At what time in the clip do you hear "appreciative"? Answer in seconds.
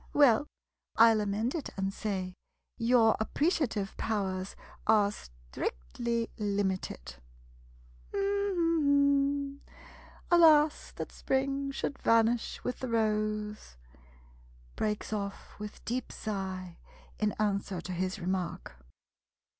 3.19-3.95